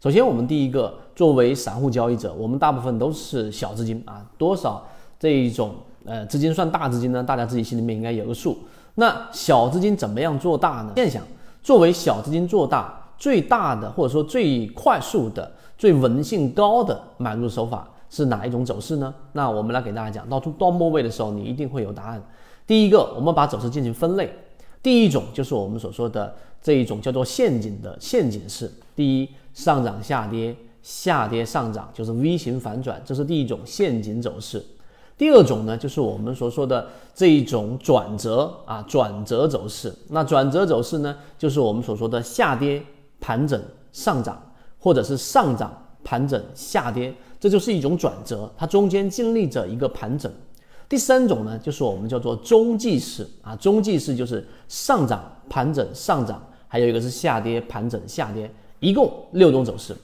[0.00, 4.86] 首先，我们第一个作为散户交易者，我们大部分都是小资金啊，多少
[5.18, 5.74] 这一种
[6.04, 7.20] 呃资金算大资金呢？
[7.20, 8.56] 大家自己心里面应该有个数。
[8.94, 10.92] 那小资金怎么样做大呢？
[10.94, 11.24] 现想，
[11.64, 19.12] 作为小资金做大最大的或者说最快速的、最稳性高的买入手法是哪一种走势呢？
[19.32, 22.22] 那我们来给大家讲到到末位的时候，你一定会有答案。
[22.68, 24.32] 第一个，我们把走势进行分类。
[24.80, 28.72] 第一种就是我们所说的这一种叫做陷阱的陷阱式。
[28.94, 29.28] 第一，
[29.58, 34.64] 上涨下跌，下跌上涨，就是 V 型反转，这是第一种陷阱走势。
[35.16, 39.92] 第二种呢，就是我们所说的这一种转折啊，转折走势。
[40.10, 42.80] 那转折走势呢，就是我们所说的下跌
[43.18, 43.60] 盘整
[43.90, 44.40] 上涨，
[44.78, 50.30] 或者是上涨盘整下跌，这就是一种转折，它中间经历着一个盘整。
[50.88, 55.20] 第三种呢，就是我们叫做中继式啊，中继式就是上涨
[55.50, 58.48] 盘整上涨，还有一个是下跌盘整下跌，
[58.80, 59.96] 一共六种走势。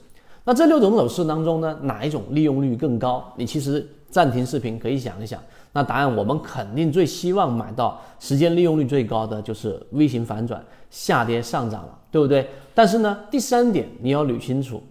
[0.43, 3.33] 那这六种走势当中呢，哪一种利用率更高？
[3.35, 3.87] 你其实。
[4.07, 12.49] 暂停视频可以想一想，那答案我们肯定最希望买到时间利用率最高的就是 V 型反转下跌上涨了，对不对？
[12.73, 14.81] 但是呢，第三点你要捋清楚，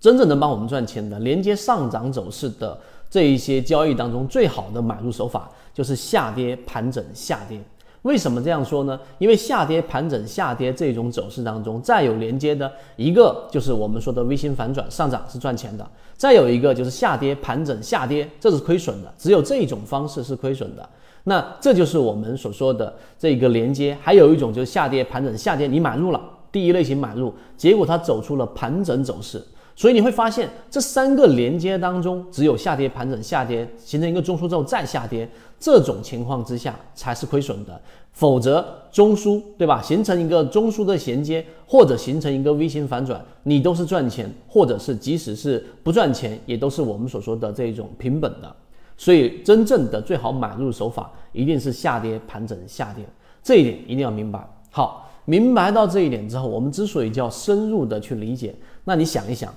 [0.00, 7.60] 真正能帮我们赚钱的连接上涨走势的这一些交易当中，最好的买入手法就是下跌盘整下跌。
[8.04, 9.00] 为什么这样说呢？
[9.16, 19.10] 因为下跌盘整下跌这种走势当中，再有连接的一个就是我们说的 V 型反转上涨是赚钱的，再有一个就是下跌盘整下跌，这是亏损的。
[19.16, 20.86] 只有这种方式是亏损的。
[21.22, 23.96] 那这就是我们所说的这个连接。
[24.02, 26.20] 还有一种就是下跌盘整下跌，你买入了
[26.52, 29.42] 第一类型买入，结果它走出了盘整走势。
[29.76, 37.80] 所以你会发现，这三个连接当中，只有下跌、盘整、下跌形成一个中枢之后再下跌，这种情况之下才是亏损的。
[38.12, 39.82] 否则，中枢对吧？
[39.82, 48.54] 形成一个中枢的衔接，或者形成一个 V 型反转，你都是赚钱，或者是即使是不赚钱，也都是我们所说的这种平本的。
[48.96, 53.04] 所以，真正的最好买入手法一定是下跌、盘整、下跌，
[53.42, 54.48] 这一点一定要明白。
[54.70, 59.52] 好，明白到这一点之后，我们之所以叫深入的去理解，那你想一想。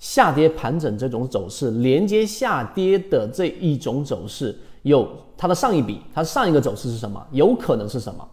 [0.00, 7.20] 下跌盘整这种走势，连接下跌的这一种走势，有它的上一笔，它上一个走势是什么？
[7.32, 8.24] 有可能是什么？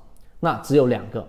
[0.41, 1.27] 那只有两个，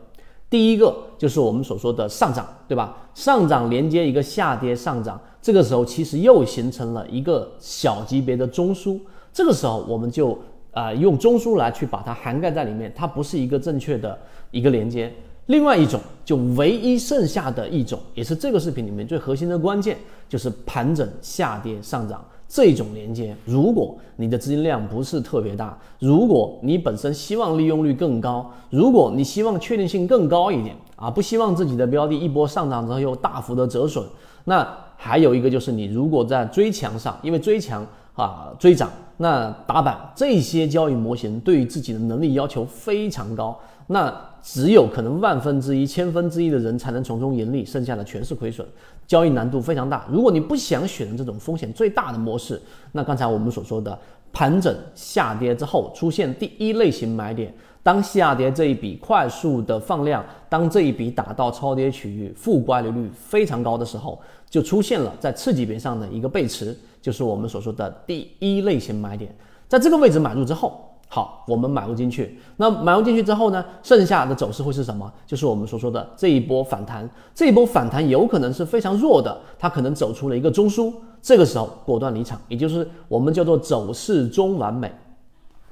[0.51, 2.95] 第一个就是我们所说的上涨，对吧？
[3.15, 9.01] 上涨连接一个下跌上涨，这个时候其实又形成了一个小级别的中枢，
[9.33, 10.39] 这个时候我们就
[10.73, 14.19] 啊用中枢来去把它涵盖在里面，它不是一个正确的
[14.51, 15.11] 一个连接。
[15.47, 19.97] 另外一种，就唯一剩下的一种，也是这个视频里面最核心的关键，
[20.29, 23.35] 就是盘整下跌上涨这种连接。
[23.45, 34.05] 如果你的资金量不是特别大，如果你本身希望利用率更高，如果你希望确定性更高一点啊，不希望自己的标的一波上涨之后又大幅的折损，
[34.45, 43.57] 那还有一个就是你如果在追强上，因为追强啊追涨，那打板这些交易模型对于自己的能力要求非常高，
[43.87, 44.13] 那。
[44.49, 48.65] 只有可能万分之一、千分之一的人才能从中盈利，剩下的全是亏损，
[49.05, 50.07] 交易难度非常大。
[50.09, 52.63] 如果你不想选择这种风险最大的模式，
[52.93, 53.99] 那刚才我们所说的
[54.33, 57.53] 盘整下跌之后出现第一类型买点，
[57.83, 64.17] 当下跌这一笔快速的放量，当这一笔打到超跌区域，负乖离率非常高的时候，
[64.49, 66.73] 就出现了在次级别上的一个背驰，
[67.07, 69.33] 就是我们所说的第一类型买点，
[69.69, 70.83] 在这个位置买入之后。
[71.09, 72.37] 好，我们买入进去。
[72.57, 73.65] 那买入进去之后呢？
[73.81, 75.11] 剩下的走势会是什么？
[75.25, 77.09] 就是我们所说的这一波反弹。
[77.33, 80.93] 这一波反弹有可能是非常弱的，它可能走出了一个中枢。
[81.23, 84.91] 这个时候果断离场，也就是我们叫做走势中完美。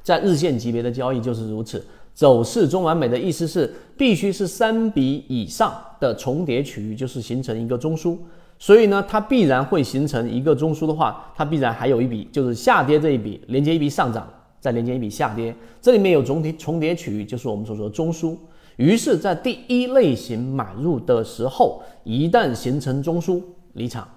[0.04, 1.84] 在日线级别的交易就是如此。
[2.14, 8.16] 走势中完美的意思是，必须是三笔以上的重叠区域，就是形成一个中枢。
[8.64, 14.26] 所以呢，它必然会形成一个中枢的话，它必然还有一笔，就是下跌这一笔连接一笔上涨。
[14.58, 18.34] 再连接一笔下跌，这里面有总体重叠区域，就是我们所说的中枢。
[18.76, 23.42] 于是，在第一类型买入的时候，一旦形成中枢，
[23.74, 24.08] 离场，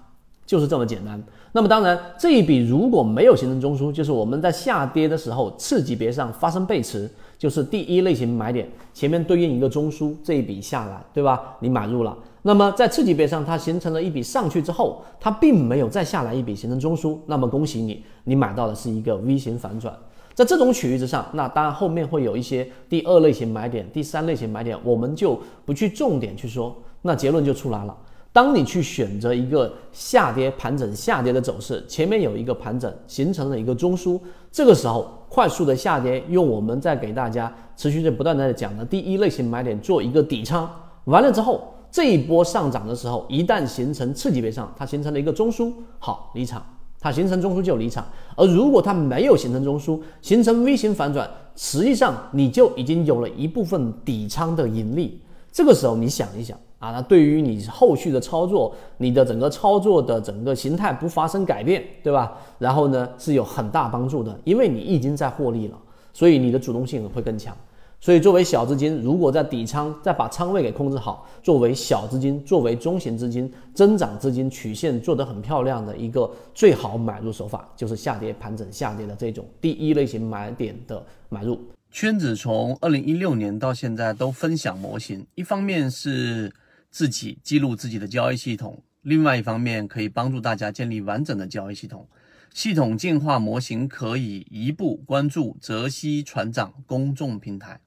[0.46, 1.22] 就是这么简单。
[1.52, 7.06] 那么，当然这一笔如果没有形成中枢，就是我们在下跌的时候次级别上发生背驰，
[7.36, 11.58] 就是第一类型买点前面对应一个中枢，这一笔下来，对吧？
[11.60, 12.16] 你买入了。
[12.48, 19.94] 那么在次级别上，它形成了一笔上去之后，它并没有再下来一笔形成中枢，那么恭喜你，你买到的是一个 V 型反转。
[20.32, 26.74] 在这种区域之上，那当然后面会有一些第二类型买点、第三类型买点，我们就不去重点去说。
[27.02, 27.94] 那结论就出来了：
[28.32, 34.18] 当你去选择一个下跌盘整下跌的走势，前面有一个盘整形成了一个中枢，
[34.50, 40.66] 这个时候快速的下跌，用我们在给大家持续在不断的讲的第一类型买点做一个底仓，
[41.04, 46.62] 完了之后，这一波上涨的时候，一旦形成次级别上，它形成了一个中枢，好离场，
[47.00, 48.06] 它形成中枢就离场。
[48.36, 55.20] 而如果它没有形成中枢，形成 V 型反转，实际上你就已经有了一部分底仓的盈利。
[55.50, 62.36] 这个时候你想一想啊，那对于你后续的操作，你的整个操作的整个形态不发生改变，对吧？
[62.58, 65.76] 然后呢是有很大帮助的，因为你已经在获利了，
[66.12, 67.56] 所以你的主动性会更强。
[68.00, 81.60] 所以，作为小资金，如果在底仓再把仓位给控制好，作为小资金、作为中型资金、增长资金曲线做得很漂亮的一个最好买入手法，就是下跌盘整下跌的这种第一类型买点的买入。
[81.90, 86.52] 圈子从二零一六年到现在都分享模型，一方面是
[86.92, 92.06] 自己记录自己的交易系统，另外一方面可以帮助大家建立完整的交易系统。
[92.54, 97.80] 系统进化模型可以一步关注泽西船长公众平台。